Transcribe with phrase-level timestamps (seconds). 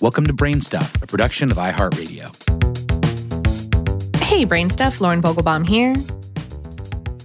[0.00, 2.34] Welcome to Brainstuff, a production of iHeartRadio.
[4.16, 5.92] Hey, Brainstuff, Lauren Vogelbaum here.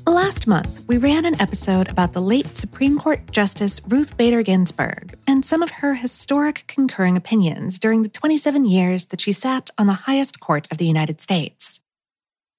[0.06, 5.18] Last month, we ran an episode about the late Supreme Court Justice Ruth Bader Ginsburg
[5.26, 9.88] and some of her historic concurring opinions during the 27 years that she sat on
[9.88, 11.80] the highest court of the United States.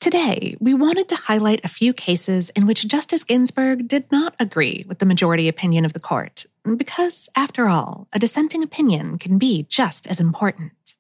[0.01, 4.87] Today, we wanted to highlight a few cases in which Justice Ginsburg did not agree
[4.89, 9.63] with the majority opinion of the court, because, after all, a dissenting opinion can be
[9.69, 10.97] just as important.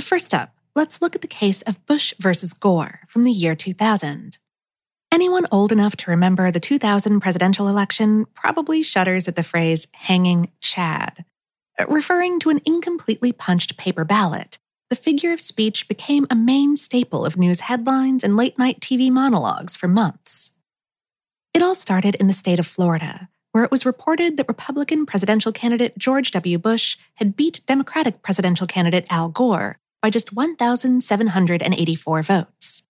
[0.00, 4.38] First up, let's look at the case of Bush versus Gore from the year 2000.
[5.12, 10.50] Anyone old enough to remember the 2000 presidential election probably shudders at the phrase hanging
[10.60, 11.24] Chad.
[11.88, 17.24] Referring to an incompletely punched paper ballot, the figure of speech became a main staple
[17.24, 20.52] of news headlines and late night TV monologues for months.
[21.52, 25.50] It all started in the state of Florida, where it was reported that Republican presidential
[25.50, 26.58] candidate George W.
[26.58, 32.82] Bush had beat Democratic presidential candidate Al Gore by just 1,784 votes.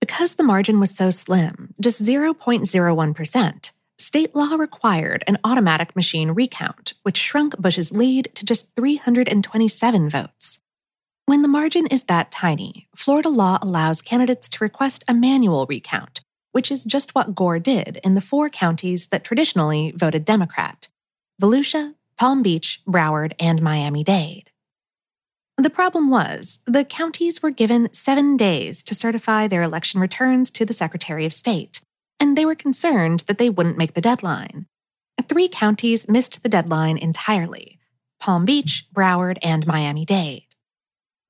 [0.00, 6.94] Because the margin was so slim, just 0.01%, state law required an automatic machine recount,
[7.02, 10.60] which shrunk Bush's lead to just 327 votes.
[11.26, 16.22] When the margin is that tiny, Florida law allows candidates to request a manual recount,
[16.52, 20.88] which is just what Gore did in the four counties that traditionally voted Democrat
[21.40, 24.50] Volusia, Palm Beach, Broward, and Miami Dade.
[25.56, 30.64] The problem was the counties were given seven days to certify their election returns to
[30.64, 31.80] the Secretary of State,
[32.20, 34.66] and they were concerned that they wouldn't make the deadline.
[35.28, 37.78] Three counties missed the deadline entirely
[38.18, 40.47] Palm Beach, Broward, and Miami Dade.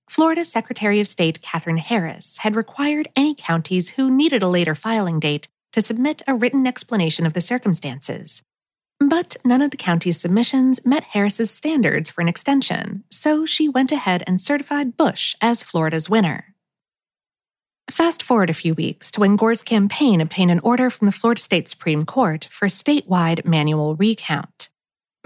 [0.08, 5.20] Florida Secretary of State Katherine Harris had required any counties who needed a later filing
[5.20, 8.42] date to submit a written explanation of the circumstances,
[8.98, 13.92] but none of the county's submissions met Harris's standards for an extension, so she went
[13.92, 16.54] ahead and certified Bush as Florida's winner.
[17.90, 21.40] Fast forward a few weeks to when Gore's campaign obtained an order from the Florida
[21.40, 24.70] State Supreme Court for a statewide manual recount.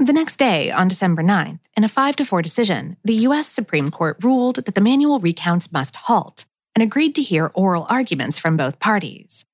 [0.02, 3.46] The next day, on December 9th, in a 5 to 4 decision, the U.S.
[3.46, 8.36] Supreme Court ruled that the manual recounts must halt and agreed to hear oral arguments
[8.36, 9.44] from both parties.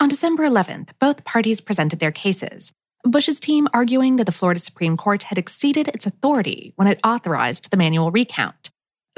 [0.00, 2.72] On December 11th, both parties presented their cases,
[3.04, 7.70] Bush's team arguing that the Florida Supreme Court had exceeded its authority when it authorized
[7.70, 8.70] the manual recount.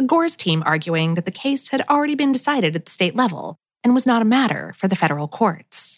[0.04, 3.94] Gore's team arguing that the case had already been decided at the state level and
[3.94, 5.95] was not a matter for the federal courts.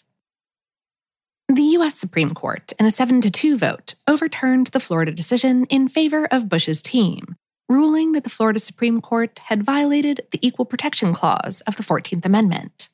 [1.51, 1.95] The U.S.
[1.95, 6.47] Supreme Court, in a 7 to 2 vote, overturned the Florida decision in favor of
[6.47, 7.37] Bush's team,
[7.67, 12.23] ruling that the Florida Supreme Court had violated the Equal Protection Clause of the 14th
[12.23, 12.89] Amendment.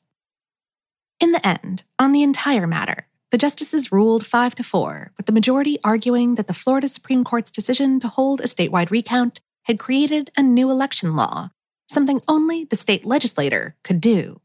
[1.20, 5.32] In the end, on the entire matter, the justices ruled 5 to 4, with the
[5.32, 10.30] majority arguing that the Florida Supreme Court's decision to hold a statewide recount had created
[10.34, 11.50] a new election law,
[11.90, 14.40] something only the state legislator could do.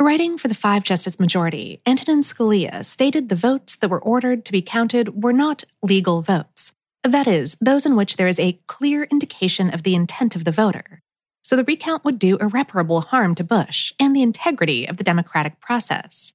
[0.00, 4.52] Writing for the five justice majority, Antonin Scalia stated the votes that were ordered to
[4.52, 6.72] be counted were not legal votes.
[7.02, 10.52] That is, those in which there is a clear indication of the intent of the
[10.52, 11.02] voter.
[11.42, 15.58] So the recount would do irreparable harm to Bush and the integrity of the democratic
[15.58, 16.32] process.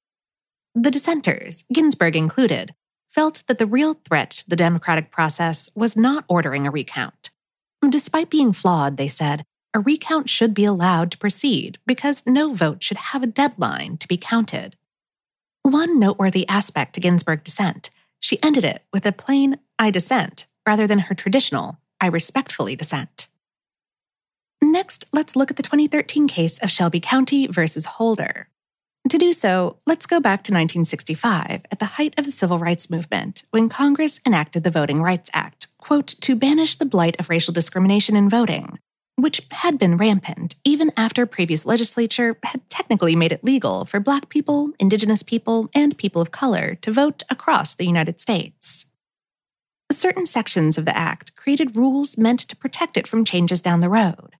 [0.74, 2.74] The dissenters, Ginsburg included,
[3.10, 7.30] felt that the real threat to the democratic process was not ordering a recount.
[7.88, 12.82] Despite being flawed, they said, a recount should be allowed to proceed because no vote
[12.82, 14.76] should have a deadline to be counted.
[15.62, 17.90] One noteworthy aspect to Ginsburg's dissent,
[18.20, 23.28] she ended it with a plain, I dissent, rather than her traditional, I respectfully dissent.
[24.62, 28.48] Next, let's look at the 2013 case of Shelby County versus Holder.
[29.10, 32.88] To do so, let's go back to 1965 at the height of the civil rights
[32.88, 37.52] movement when Congress enacted the Voting Rights Act, quote, to banish the blight of racial
[37.52, 38.78] discrimination in voting,
[39.16, 44.28] which had been rampant even after previous legislature had technically made it legal for Black
[44.28, 48.86] people, Indigenous people, and people of color to vote across the United States.
[49.92, 53.88] Certain sections of the Act created rules meant to protect it from changes down the
[53.88, 54.36] road.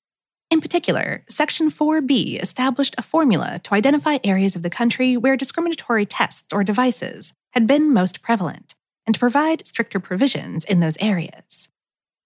[0.50, 6.06] In particular, Section 4B established a formula to identify areas of the country where discriminatory
[6.06, 8.75] tests or devices had been most prevalent
[9.06, 11.69] and to provide stricter provisions in those areas.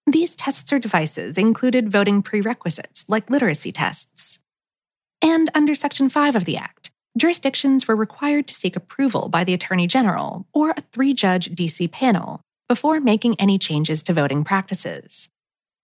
[0.07, 4.39] These tests or devices included voting prerequisites like literacy tests.
[5.21, 9.53] And under Section 5 of the Act, jurisdictions were required to seek approval by the
[9.53, 15.29] Attorney General or a three judge DC panel before making any changes to voting practices.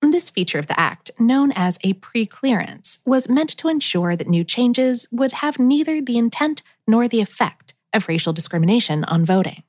[0.02, 4.44] This feature of the Act, known as a pre-clearance, was meant to ensure that new
[4.44, 9.64] changes would have neither the intent nor the effect of racial discrimination on voting.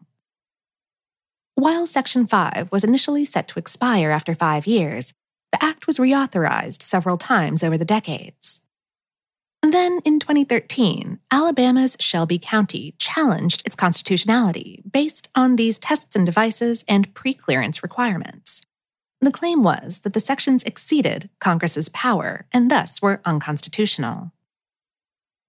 [1.58, 5.14] While Section 5 was initially set to expire after five years,
[5.52, 8.60] the act was reauthorized several times over the decades.
[9.62, 16.84] Then, in 2013, Alabama's Shelby County challenged its constitutionality based on these tests and devices
[16.86, 18.60] and preclearance requirements.
[19.22, 24.30] The claim was that the sections exceeded Congress's power and thus were unconstitutional.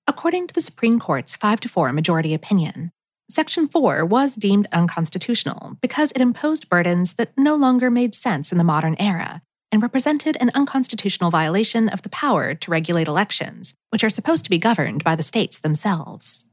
[0.08, 2.94] According to the Supreme Court's 5 to 4 majority opinion,
[3.30, 8.58] Section 4 was deemed unconstitutional because it imposed burdens that no longer made sense in
[8.58, 14.04] the modern era and represented an unconstitutional violation of the power to regulate elections, which
[14.04, 16.46] are supposed to be governed by the states themselves.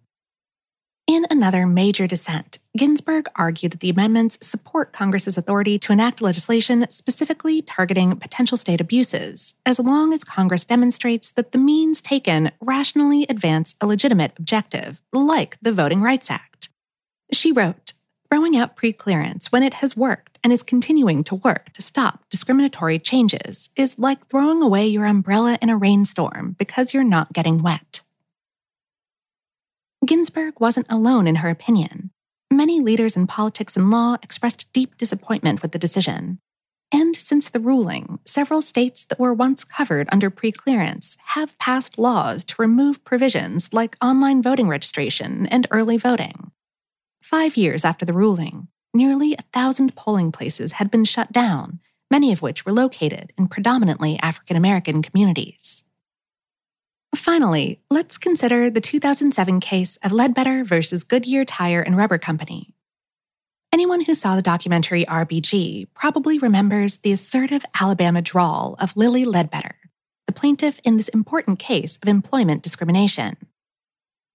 [1.07, 6.87] In another major dissent, Ginsburg argued that the amendments support Congress's authority to enact legislation
[6.91, 13.27] specifically targeting potential state abuses, as long as Congress demonstrates that the means taken rationally
[13.29, 16.54] advance a legitimate objective, like the Voting Rights Act.
[17.33, 17.93] She wrote,
[18.31, 22.99] Throwing out preclearance when it has worked and is continuing to work to stop discriminatory
[22.99, 28.01] changes is like throwing away your umbrella in a rainstorm because you're not getting wet.
[30.05, 32.11] Ginsburg wasn't alone in her opinion.
[32.51, 36.41] Many leaders in politics and law expressed deep disappointment with the decision.
[36.93, 42.45] And since the ruling, several states that were once covered under preclearance have passed laws
[42.45, 46.51] to remove provisions like online voting registration and early voting.
[47.25, 51.81] Five years after the ruling, nearly a thousand polling places had been shut down,
[52.11, 55.85] many of which were located in predominantly African American communities.
[57.17, 62.75] Finally, let's consider the 2007 case of Ledbetter versus Goodyear Tire and Rubber Company.
[63.73, 69.77] Anyone who saw the documentary RBG probably remembers the assertive Alabama drawl of Lilly Ledbetter,
[70.27, 73.39] the plaintiff in this important case of employment discrimination.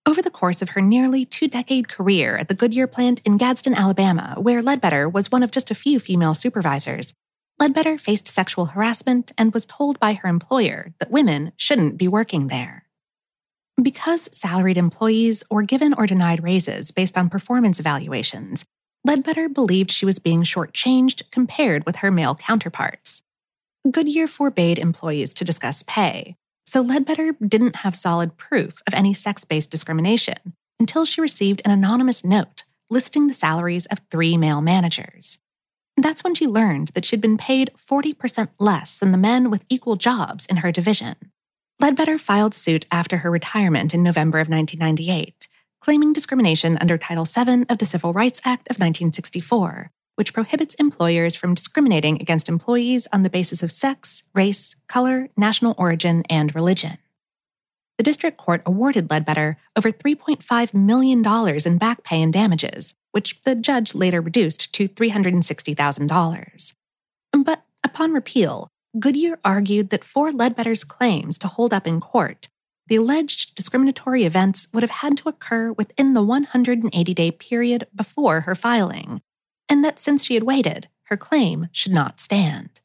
[0.10, 3.76] Over the course of her nearly two decade career at the Goodyear plant in Gadsden,
[3.76, 7.14] Alabama, where Ledbetter was one of just a few female supervisors,
[7.60, 12.48] Ledbetter faced sexual harassment and was told by her employer that women shouldn't be working
[12.48, 12.86] there.
[13.80, 18.66] Because salaried employees were given or denied raises based on performance evaluations,
[19.06, 23.22] Ledbetter believed she was being shortchanged compared with her male counterparts.
[23.92, 26.36] Goodyear forbade employees to discuss pay,
[26.70, 30.38] so Ledbetter didn't have solid proof of any sex based discrimination
[30.80, 35.40] until she received an anonymous note listing the salaries of three male managers.
[35.98, 39.96] That's when she learned that she'd been paid 40% less than the men with equal
[39.96, 41.16] jobs in her division.
[41.80, 45.48] Ledbetter filed suit after her retirement in November of 1998,
[45.82, 51.34] claiming discrimination under Title VII of the Civil Rights Act of 1964, which prohibits employers
[51.34, 56.98] from discriminating against employees on the basis of sex, race, color, national origin, and religion.
[57.98, 61.24] The district court awarded Ledbetter over $3.5 million
[61.66, 66.74] in back pay and damages, which the judge later reduced to $360,000.
[67.46, 68.68] But upon repeal,
[69.00, 72.50] Goodyear argued that for Ledbetter's claims to hold up in court,
[72.88, 78.42] the alleged discriminatory events would have had to occur within the 180 day period before
[78.42, 79.22] her filing,
[79.70, 82.82] and that since she had waited, her claim should not stand.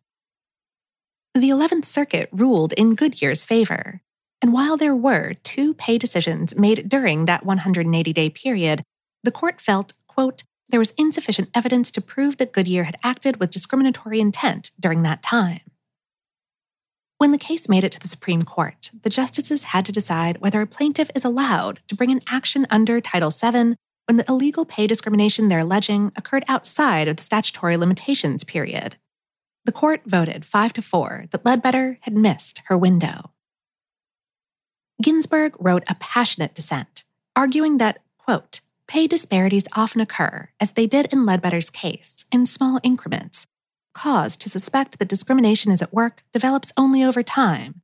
[1.35, 4.03] The 11th Circuit ruled in Goodyear's favor,
[4.41, 8.85] and while there were two pay decisions made during that 180 day period,
[9.23, 13.51] the court felt quote, there was insufficient evidence to prove that Goodyear had acted with
[13.51, 15.61] discriminatory intent during that time.
[17.19, 20.61] When the case made it to the Supreme Court, the justices had to decide whether
[20.61, 23.77] a plaintiff is allowed to bring an action under Title VII
[24.07, 28.97] when the illegal pay discrimination they're alleging occurred outside of the statutory limitations period.
[29.65, 33.33] The court voted 5 to 4 that Ledbetter had missed her window.
[35.03, 41.13] Ginsburg wrote a passionate dissent, arguing that, quote, Pay disparities often occur, as they did
[41.13, 43.47] in Ledbetter's case, in small increments.
[43.95, 47.81] Cause to suspect that discrimination is at work develops only over time.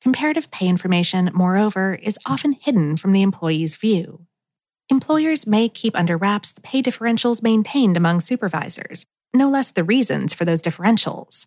[0.00, 4.26] Comparative pay information, moreover, is often hidden from the employee's view.
[4.90, 10.34] Employers may keep under wraps the pay differentials maintained among supervisors, no less the reasons
[10.34, 11.46] for those differentials.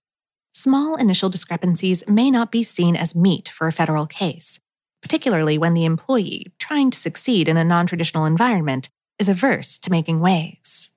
[0.53, 4.61] Small initial discrepancies may not be seen as meat for a federal case,
[5.01, 9.91] particularly when the employee, trying to succeed in a non traditional environment, is averse to
[9.91, 10.91] making waves.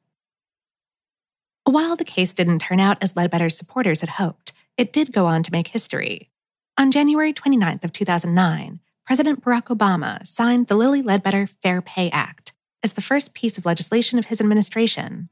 [1.64, 5.42] While the case didn't turn out as Ledbetter's supporters had hoped, it did go on
[5.42, 6.30] to make history.
[6.78, 12.52] On January 29th of 2009, President Barack Obama signed the Lilly Ledbetter Fair Pay Act
[12.82, 15.28] as the first piece of legislation of his administration.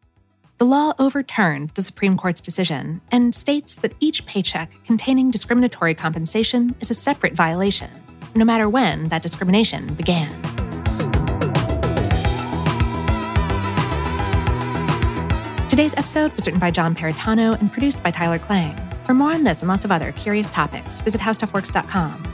[0.59, 6.76] The law overturned the Supreme Court's decision and states that each paycheck containing discriminatory compensation
[6.78, 7.90] is a separate violation
[8.37, 10.31] no matter when that discrimination began.
[15.69, 18.76] Today's episode was written by John Paritano and produced by Tyler Klang.
[19.04, 22.34] For more on this and lots of other curious topics, visit howstuffworks.com.